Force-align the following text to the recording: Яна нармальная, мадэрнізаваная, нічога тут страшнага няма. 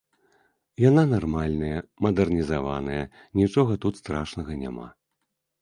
Яна 0.89 1.03
нармальная, 1.15 1.83
мадэрнізаваная, 2.05 3.05
нічога 3.41 3.79
тут 3.85 3.93
страшнага 4.03 4.51
няма. 4.65 4.87